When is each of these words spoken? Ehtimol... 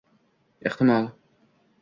Ehtimol... 0.69 1.05